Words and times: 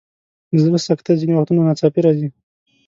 د 0.53 0.55
زړه 0.63 0.79
سکته 0.87 1.11
ځینې 1.19 1.33
وختونه 1.35 1.61
ناڅاپه 1.67 1.99
راځي. 2.05 2.27